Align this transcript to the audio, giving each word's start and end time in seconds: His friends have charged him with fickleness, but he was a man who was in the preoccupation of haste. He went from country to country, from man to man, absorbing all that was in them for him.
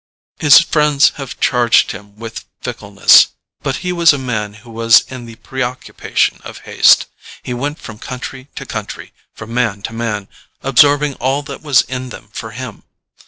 His 0.39 0.59
friends 0.61 1.09
have 1.17 1.39
charged 1.39 1.91
him 1.91 2.15
with 2.15 2.45
fickleness, 2.63 3.27
but 3.61 3.75
he 3.85 3.91
was 3.93 4.11
a 4.13 4.17
man 4.17 4.55
who 4.55 4.71
was 4.71 5.01
in 5.09 5.27
the 5.27 5.35
preoccupation 5.35 6.39
of 6.43 6.61
haste. 6.61 7.05
He 7.43 7.53
went 7.53 7.77
from 7.77 7.99
country 7.99 8.47
to 8.55 8.65
country, 8.65 9.13
from 9.35 9.53
man 9.53 9.83
to 9.83 9.93
man, 9.93 10.27
absorbing 10.63 11.13
all 11.19 11.43
that 11.43 11.61
was 11.61 11.83
in 11.83 12.09
them 12.09 12.29
for 12.33 12.49
him. 12.49 12.81